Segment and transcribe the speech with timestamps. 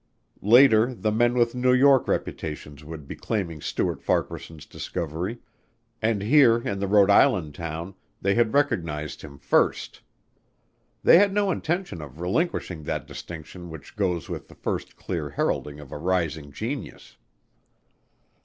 [0.41, 5.41] Later the men with New York reputations would be claiming Stuart Farquaharson's discovery,
[6.01, 10.01] and here in the Rhode Island town they had recognized him first.
[11.03, 15.79] They had no intention of relinquishing that distinction which goes with the first clear heralding
[15.79, 17.17] of a rising genius.